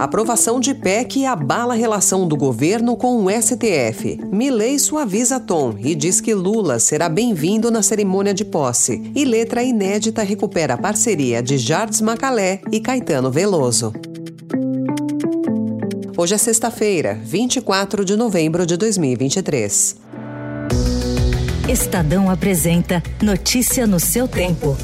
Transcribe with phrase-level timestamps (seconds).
[0.00, 4.18] Aprovação de PEC abala a relação do governo com o STF.
[4.32, 9.12] Milley suaviza tom e diz que Lula será bem-vindo na cerimônia de posse.
[9.14, 13.92] E letra inédita recupera a parceria de Jardim Macalé e Caetano Veloso.
[16.16, 19.96] Hoje é sexta-feira, 24 de novembro de 2023.
[21.68, 24.74] Estadão apresenta Notícia no seu tempo.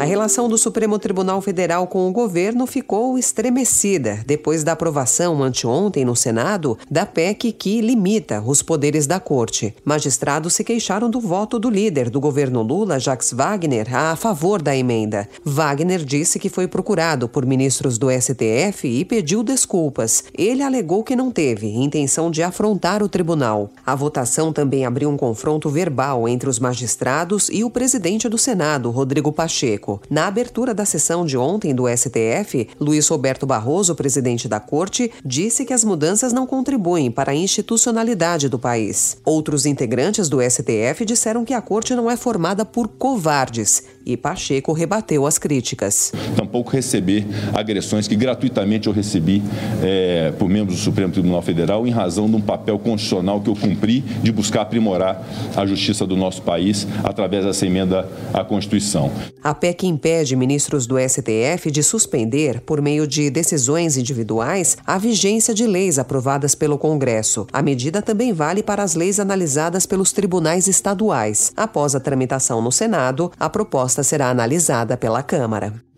[0.00, 6.06] A relação do Supremo Tribunal Federal com o governo ficou estremecida depois da aprovação anteontem
[6.06, 9.74] no Senado da PEC que limita os poderes da corte.
[9.84, 14.74] Magistrados se queixaram do voto do líder do governo Lula, Jacques Wagner, a favor da
[14.74, 15.28] emenda.
[15.44, 20.24] Wagner disse que foi procurado por ministros do STF e pediu desculpas.
[20.32, 23.68] Ele alegou que não teve intenção de afrontar o tribunal.
[23.84, 28.90] A votação também abriu um confronto verbal entre os magistrados e o presidente do Senado,
[28.90, 29.89] Rodrigo Pacheco.
[30.10, 35.64] Na abertura da sessão de ontem do STF, Luiz Roberto Barroso, presidente da Corte, disse
[35.64, 39.16] que as mudanças não contribuem para a institucionalidade do país.
[39.24, 44.72] Outros integrantes do STF disseram que a Corte não é formada por covardes e Pacheco
[44.72, 46.12] rebateu as críticas.
[46.36, 49.42] Tampouco receber agressões que gratuitamente eu recebi
[49.82, 53.56] é, por membros do Supremo Tribunal Federal em razão de um papel constitucional que eu
[53.56, 59.10] cumpri de buscar aprimorar a justiça do nosso país através dessa emenda à Constituição.
[59.42, 65.54] A PEC impede ministros do STF de suspender, por meio de decisões individuais, a vigência
[65.54, 67.46] de leis aprovadas pelo Congresso.
[67.52, 71.52] A medida também vale para as leis analisadas pelos tribunais estaduais.
[71.56, 75.89] Após a tramitação no Senado, a proposta será analisada pela Câmara.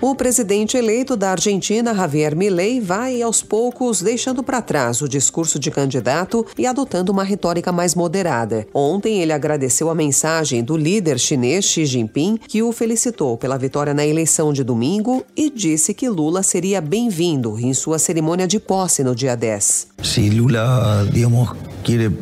[0.00, 5.58] O presidente eleito da Argentina, Javier Milei, vai aos poucos deixando para trás o discurso
[5.58, 8.64] de candidato e adotando uma retórica mais moderada.
[8.72, 13.92] Ontem ele agradeceu a mensagem do líder chinês Xi Jinping, que o felicitou pela vitória
[13.92, 19.02] na eleição de domingo e disse que Lula seria bem-vindo em sua cerimônia de posse
[19.02, 19.88] no dia 10.
[20.04, 21.50] Se Lula, digamos,
[21.82, 22.12] quer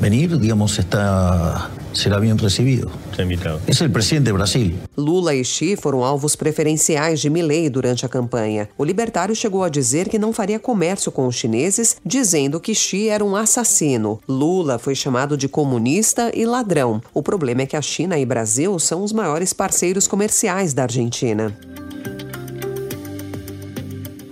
[0.00, 2.90] venir, digamos, está será bem recebido.
[3.18, 4.74] É o presidente de Brasil.
[4.96, 8.68] Lula e Xi foram alvos preferenciais de Milley durante a campanha.
[8.76, 13.08] O libertário chegou a dizer que não faria comércio com os chineses, dizendo que Xi
[13.08, 14.20] era um assassino.
[14.28, 17.02] Lula foi chamado de comunista e ladrão.
[17.12, 21.56] O problema é que a China e Brasil são os maiores parceiros comerciais da Argentina.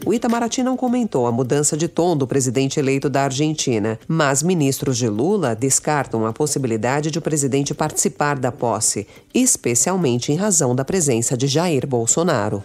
[0.07, 4.97] O Itamaraty não comentou a mudança de tom do presidente eleito da Argentina, mas ministros
[4.97, 10.85] de Lula descartam a possibilidade de o presidente participar da posse, especialmente em razão da
[10.85, 12.63] presença de Jair Bolsonaro.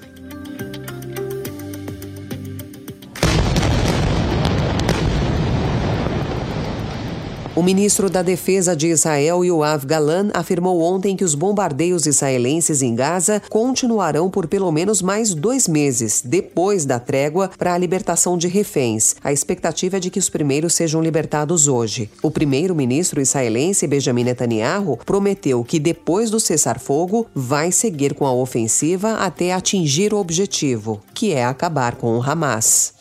[7.61, 12.95] O ministro da Defesa de Israel, Yoav Galan, afirmou ontem que os bombardeios israelenses em
[12.95, 18.47] Gaza continuarão por pelo menos mais dois meses, depois da trégua para a libertação de
[18.47, 19.15] reféns.
[19.23, 22.09] A expectativa é de que os primeiros sejam libertados hoje.
[22.23, 29.17] O primeiro-ministro israelense, Benjamin Netanyahu, prometeu que depois do cessar-fogo vai seguir com a ofensiva
[29.17, 32.99] até atingir o objetivo, que é acabar com o Hamas.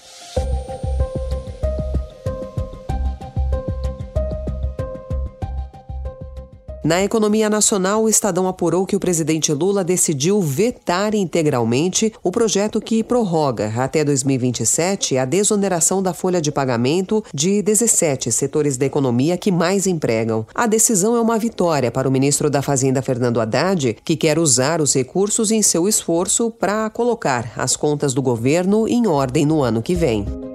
[6.83, 12.81] Na economia nacional, o Estadão apurou que o presidente Lula decidiu vetar integralmente o projeto
[12.81, 19.37] que prorroga até 2027 a desoneração da folha de pagamento de 17 setores da economia
[19.37, 20.47] que mais empregam.
[20.55, 24.81] A decisão é uma vitória para o ministro da Fazenda, Fernando Haddad, que quer usar
[24.81, 29.83] os recursos em seu esforço para colocar as contas do governo em ordem no ano
[29.83, 30.50] que vem.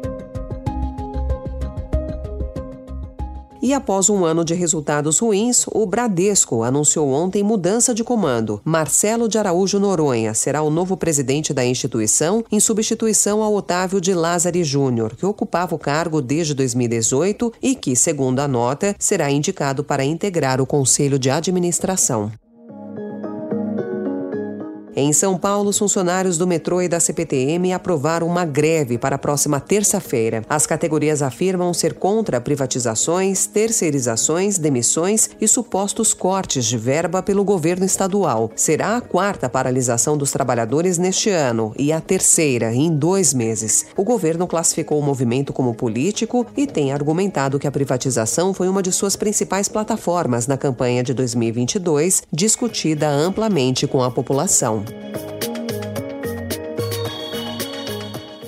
[3.65, 8.61] E após um ano de resultados ruins, o Bradesco anunciou ontem mudança de comando.
[8.63, 14.13] Marcelo de Araújo Noronha será o novo presidente da instituição, em substituição ao Otávio de
[14.13, 19.83] Lázari Júnior, que ocupava o cargo desde 2018 e que, segundo a nota, será indicado
[19.83, 22.31] para integrar o conselho de administração.
[24.97, 29.19] Em São Paulo, os funcionários do metrô e da CPTM aprovaram uma greve para a
[29.19, 30.41] próxima terça-feira.
[30.47, 37.85] As categorias afirmam ser contra privatizações, terceirizações, demissões e supostos cortes de verba pelo governo
[37.85, 38.49] estadual.
[38.55, 43.87] Será a quarta paralisação dos trabalhadores neste ano e a terceira em dois meses.
[43.97, 48.81] O governo classificou o movimento como político e tem argumentado que a privatização foi uma
[48.81, 54.84] de suas principais plataformas na campanha de 2022, discutida amplamente com a população.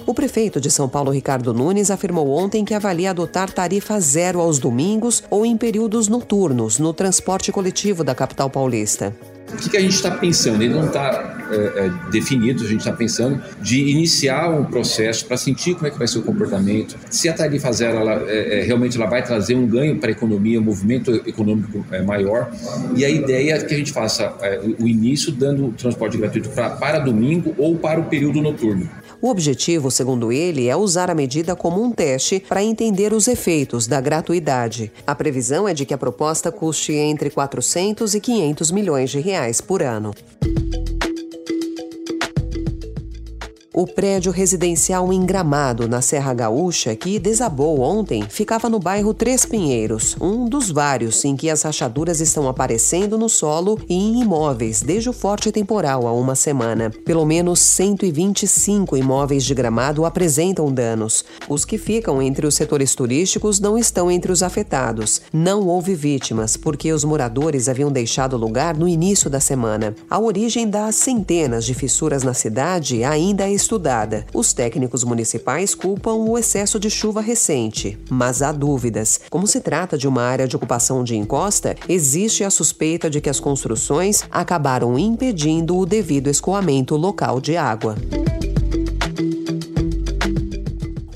[0.05, 4.57] O prefeito de São Paulo, Ricardo Nunes, afirmou ontem que avalia adotar tarifa zero aos
[4.57, 9.13] domingos ou em períodos noturnos no transporte coletivo da capital paulista.
[9.51, 10.61] O que, que a gente está pensando?
[10.61, 15.37] Ele não está é, é, definido, a gente está pensando de iniciar um processo para
[15.37, 16.97] sentir como é que vai ser o comportamento.
[17.09, 20.11] Se a tarifa zero ela, é, é realmente ela vai trazer um ganho para a
[20.11, 22.51] economia, um movimento econômico é, maior.
[22.95, 26.71] E a ideia é que a gente faça é, o início dando transporte gratuito pra,
[26.71, 28.89] para domingo ou para o período noturno.
[29.21, 33.87] O objetivo, segundo ele, é usar a medida como um teste para entender os efeitos
[33.87, 34.91] da gratuidade.
[35.05, 39.59] A previsão é de que a proposta custe entre 400 e 500 milhões de reais
[39.59, 40.13] por ano.
[43.79, 49.45] O prédio residencial em Gramado, na Serra Gaúcha, que desabou ontem, ficava no bairro Três
[49.45, 54.81] Pinheiros, um dos vários em que as rachaduras estão aparecendo no solo e em imóveis
[54.81, 56.89] desde o forte temporal há uma semana.
[57.05, 61.23] Pelo menos 125 imóveis de Gramado apresentam danos.
[61.47, 65.21] Os que ficam entre os setores turísticos não estão entre os afetados.
[65.31, 69.95] Não houve vítimas, porque os moradores haviam deixado o lugar no início da semana.
[70.09, 74.25] A origem das centenas de fissuras na cidade ainda é estudada.
[74.33, 79.19] Os técnicos municipais culpam o excesso de chuva recente, mas há dúvidas.
[79.29, 83.29] Como se trata de uma área de ocupação de encosta, existe a suspeita de que
[83.29, 87.95] as construções acabaram impedindo o devido escoamento local de água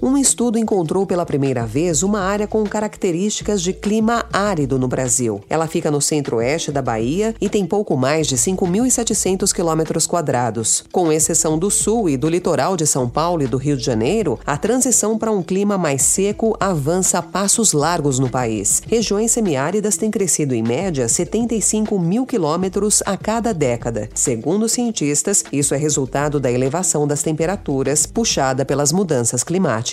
[0.02, 5.42] um estudo encontrou pela primeira vez uma área com características de clima árido no Brasil.
[5.48, 10.84] Ela fica no centro-oeste da Bahia e tem pouco mais de 5.700 quilômetros quadrados.
[10.92, 14.40] Com exceção do sul e do litoral de São Paulo e do Rio de Janeiro,
[14.44, 18.82] a transição para um clima mais seco avança a passos largos no país.
[18.88, 24.10] Regiões semiáridas têm crescido em média 75 mil quilômetros a cada década.
[24.16, 29.91] Segundo cientistas, isso é resultado da elevação das temperaturas puxada pelas mudanças climáticas.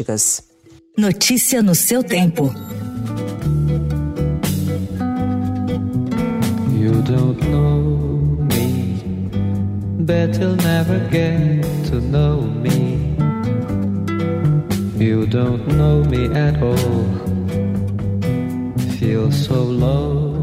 [0.97, 2.53] Notícia no seu tempo.
[6.73, 7.81] You don't know
[8.55, 9.01] me,
[10.01, 13.17] but you'll never get to know me.
[14.97, 17.05] You don't know me at all.
[18.99, 20.38] Feel so low.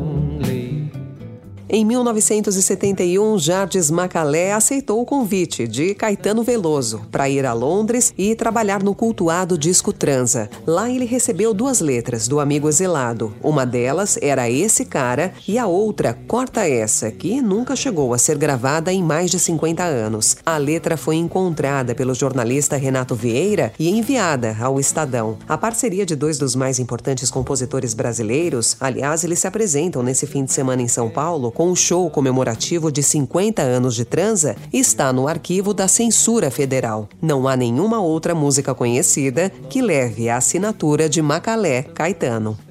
[1.78, 8.34] Em 1971, Jardes Macalé aceitou o convite de Caetano Veloso para ir a Londres e
[8.34, 10.50] trabalhar no cultuado disco Transa.
[10.66, 13.36] Lá ele recebeu duas letras do amigo exilado.
[13.44, 18.38] Uma delas era Esse Cara e a outra Corta Essa, que nunca chegou a ser
[18.38, 20.38] gravada em mais de 50 anos.
[20.46, 25.38] A letra foi encontrada pelo jornalista Renato Vieira e enviada ao Estadão.
[25.46, 30.46] A parceria de dois dos mais importantes compositores brasileiros, aliás, eles se apresentam nesse fim
[30.46, 35.12] de semana em São Paulo com o show comemorativo de 50 anos de transa está
[35.14, 37.08] no arquivo da Censura Federal.
[37.22, 42.65] Não há nenhuma outra música conhecida que leve a assinatura de Macalé Caetano.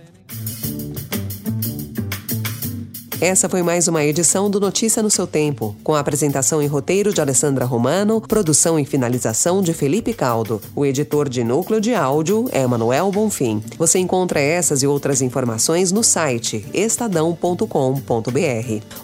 [3.20, 7.12] Essa foi mais uma edição do Notícia no seu tempo, com a apresentação e roteiro
[7.12, 10.60] de Alessandra Romano, produção e finalização de Felipe Caldo.
[10.74, 13.62] O editor de núcleo de áudio é Manuel Bonfim.
[13.78, 17.66] Você encontra essas e outras informações no site estadão.com.br.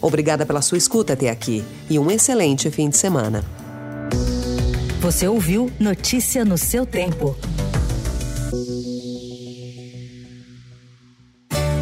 [0.03, 3.45] Obrigada pela sua escuta até aqui e um excelente fim de semana.
[5.01, 7.37] Você ouviu Notícia no seu tempo.